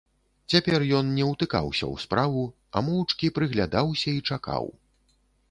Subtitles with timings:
[0.53, 2.41] Цяпер ён не ўтыкаўся ў справу,
[2.75, 4.65] а моўчкі прыглядаўся і чакаў.